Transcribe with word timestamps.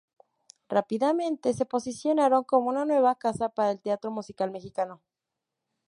Rápidamente 0.67 1.53
se 1.53 1.67
posicionaron 1.67 2.43
como 2.43 2.69
una 2.69 2.85
nueva 2.85 3.13
casa 3.19 3.49
para 3.49 3.69
el 3.69 3.79
teatro 3.79 4.09
musical 4.09 4.49
mexicano. 4.49 4.99